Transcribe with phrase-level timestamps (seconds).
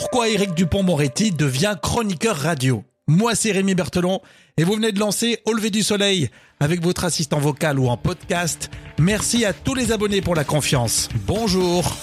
[0.00, 4.20] Pourquoi Éric Dupont-Moretti devient chroniqueur radio Moi, c'est Rémi Berthelon
[4.56, 6.30] et vous venez de lancer Au lever du soleil
[6.60, 8.70] avec votre assistant vocal ou en podcast.
[9.00, 11.08] Merci à tous les abonnés pour la confiance.
[11.26, 11.96] Bonjour.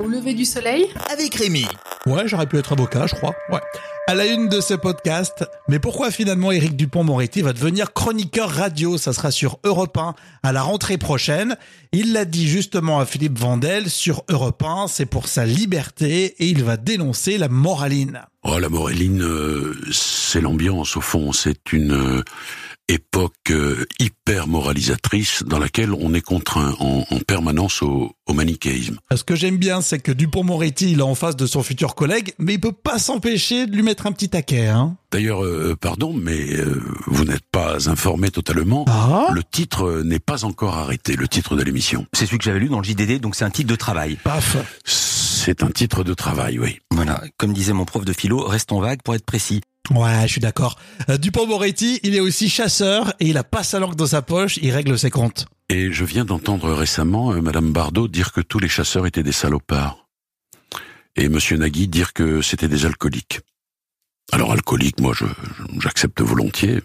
[0.00, 0.88] Au lever du soleil?
[1.12, 1.68] Avec Rémi.
[2.04, 3.36] Ouais, j'aurais pu être avocat, je crois.
[3.48, 3.60] Ouais.
[4.08, 8.98] À la une de ce podcast, mais pourquoi finalement Éric Dupont-Moretti va devenir chroniqueur radio?
[8.98, 10.14] Ça sera sur Europe 1
[10.44, 11.56] à la rentrée prochaine.
[11.90, 16.46] Il l'a dit justement à Philippe Vandel sur Europe 1, c'est pour sa liberté et
[16.46, 18.20] il va dénoncer la moraline.
[18.44, 22.22] Oh, la moraline, euh, c'est l'ambiance au fond, c'est une euh,
[22.88, 28.98] époque euh, hyper moralisatrice dans laquelle on est contraint en, en permanence au, au, manichéisme.
[29.14, 32.34] Ce que j'aime bien, c'est que Dupont-Moretti, il est en face de son futur collègue,
[32.38, 34.66] mais il peut pas s'empêcher de lui mettre un petit taquet.
[34.66, 38.84] Hein D'ailleurs, euh, pardon, mais euh, vous n'êtes pas informé totalement.
[38.88, 42.06] Ah le titre n'est pas encore arrêté, le titre de l'émission.
[42.12, 44.18] C'est celui que j'avais lu dans le JDD, donc c'est un titre de travail.
[44.22, 46.80] Paf C'est un titre de travail, oui.
[46.90, 49.62] Voilà, comme disait mon prof de philo, restons vagues pour être précis.
[49.90, 50.78] Ouais, je suis d'accord.
[51.08, 54.58] Euh, Dupont-Moretti, il est aussi chasseur et il a pas sa langue dans sa poche,
[54.60, 55.46] il règle ses comptes.
[55.68, 59.32] Et je viens d'entendre récemment euh, Madame Bardot dire que tous les chasseurs étaient des
[59.32, 60.06] salopards.
[61.16, 63.40] Et Monsieur Nagui dire que c'était des alcooliques.
[64.32, 65.14] Alors alcoolique, moi,
[65.78, 66.80] j'accepte volontiers.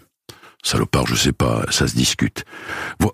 [0.64, 2.44] Salopard, je sais pas, ça se discute.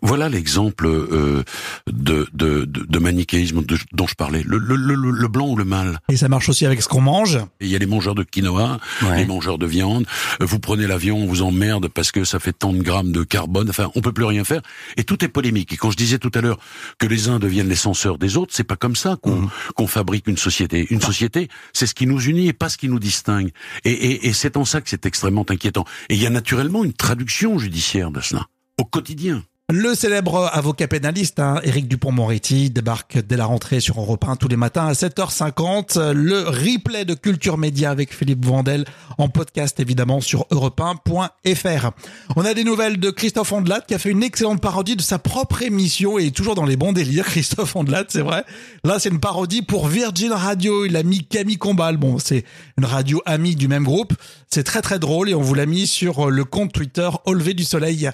[0.02, 1.42] Voilà l'exemple euh,
[1.90, 4.42] de, de, de, de, manichéisme de, dont je parlais.
[4.44, 5.98] Le, le, le, le, blanc ou le mal.
[6.10, 7.38] Et ça marche aussi avec ce qu'on mange?
[7.60, 9.16] Il y a les mangeurs de quinoa, ouais.
[9.16, 10.06] les mangeurs de viande.
[10.40, 13.70] Vous prenez l'avion, on vous emmerde parce que ça fait tant de grammes de carbone.
[13.70, 14.60] Enfin, on peut plus rien faire.
[14.98, 15.72] Et tout est polémique.
[15.72, 16.58] Et quand je disais tout à l'heure
[16.98, 19.50] que les uns deviennent les censeurs des autres, c'est pas comme ça qu'on mmh.
[19.74, 20.86] qu'on fabrique une société.
[20.90, 23.52] Une société, c'est ce qui nous unit et pas ce qui nous distingue.
[23.84, 25.86] Et, et, et c'est en ça que c'est extrêmement inquiétant.
[26.10, 28.46] Et il y a naturellement une traduction judiciaire de cela,
[28.78, 29.44] au quotidien.
[29.70, 34.48] Le célèbre avocat pénaliste, hein, Éric Dupont-Moretti, débarque dès la rentrée sur Europe 1 tous
[34.48, 36.12] les matins à 7h50.
[36.12, 38.86] Le replay de Culture Média avec Philippe Vandel
[39.18, 41.90] en podcast évidemment sur europe1.fr.
[42.36, 45.18] On a des nouvelles de Christophe Ondelat qui a fait une excellente parodie de sa
[45.18, 47.26] propre émission et toujours dans les bons délires.
[47.28, 48.44] Christophe Ondelat, c'est vrai.
[48.84, 50.86] Là, c'est une parodie pour Virgin Radio.
[50.86, 51.98] Il a mis Camille Combal.
[51.98, 52.46] Bon, c'est
[52.78, 54.14] une radio amie du même groupe.
[54.48, 57.52] C'est très très drôle et on vous l'a mis sur le compte Twitter Au lever
[57.52, 58.08] du soleil.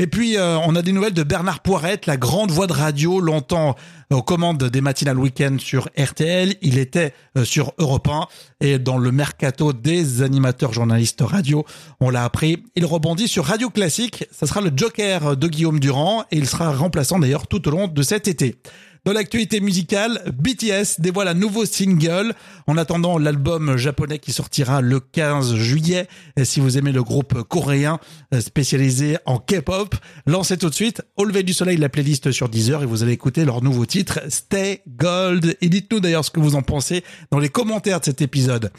[0.00, 3.20] Et puis, euh, on a des nouvelles de Bernard Poirette, la grande voix de radio,
[3.20, 3.76] longtemps
[4.10, 6.54] aux commandes des matinales week-end sur RTL.
[6.62, 8.26] Il était euh, sur Europe 1
[8.62, 11.66] et dans le mercato des animateurs journalistes radio,
[12.00, 12.64] on l'a appris.
[12.76, 14.24] Il rebondit sur Radio Classique.
[14.32, 17.86] Ça sera le joker de Guillaume Durand et il sera remplaçant d'ailleurs tout au long
[17.86, 18.56] de cet été.
[19.06, 22.34] Dans l'actualité musicale, BTS dévoile un nouveau single
[22.66, 26.06] en attendant l'album japonais qui sortira le 15 juillet.
[26.36, 27.98] Et si vous aimez le groupe coréen
[28.40, 29.96] spécialisé en K-pop,
[30.26, 33.12] lancez tout de suite Au lever du soleil la playlist sur Deezer et vous allez
[33.12, 35.56] écouter leur nouveau titre Stay Gold.
[35.62, 38.70] Et dites-nous d'ailleurs ce que vous en pensez dans les commentaires de cet épisode.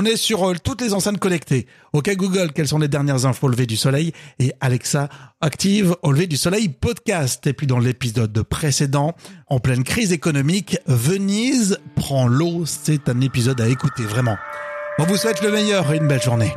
[0.00, 1.66] On est sur toutes les enceintes connectées.
[1.92, 4.12] OK Google, quelles sont les dernières infos au lever du soleil?
[4.38, 5.08] Et Alexa
[5.40, 7.44] active au lever du soleil podcast.
[7.48, 9.16] Et puis dans l'épisode précédent,
[9.48, 12.62] en pleine crise économique, Venise prend l'eau.
[12.64, 14.36] C'est un épisode à écouter vraiment.
[15.00, 16.52] On vous souhaite le meilleur et une belle journée.